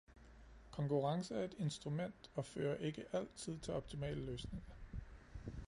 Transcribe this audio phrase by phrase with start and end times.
[0.71, 4.73] Konkurrence er et instrument og fører ikke altid til optimale løsninger.